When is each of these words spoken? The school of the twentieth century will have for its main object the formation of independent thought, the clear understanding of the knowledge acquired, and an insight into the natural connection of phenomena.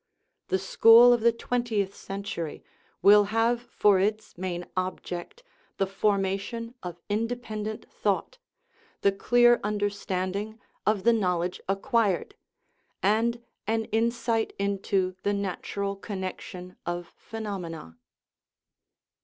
The 0.47 0.57
school 0.57 1.13
of 1.13 1.21
the 1.21 1.31
twentieth 1.31 1.93
century 1.93 2.63
will 3.03 3.25
have 3.25 3.61
for 3.61 3.99
its 3.99 4.35
main 4.35 4.65
object 4.75 5.43
the 5.77 5.85
formation 5.85 6.73
of 6.81 6.99
independent 7.07 7.87
thought, 7.91 8.39
the 9.01 9.11
clear 9.11 9.59
understanding 9.63 10.59
of 10.87 11.03
the 11.03 11.13
knowledge 11.13 11.61
acquired, 11.69 12.33
and 13.03 13.43
an 13.67 13.85
insight 13.93 14.53
into 14.57 15.17
the 15.21 15.33
natural 15.33 15.95
connection 15.95 16.77
of 16.83 17.13
phenomena. 17.15 17.95